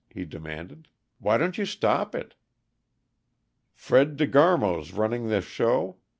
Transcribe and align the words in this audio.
he 0.09 0.25
demanded. 0.25 0.87
"Why 1.19 1.37
don't 1.37 1.59
you 1.59 1.65
stop 1.67 2.15
it?" 2.15 2.33
"Fred 3.75 4.17
De 4.17 4.25
Garmo's 4.25 4.93
running 4.93 5.27
this 5.27 5.45
show. 5.45 5.97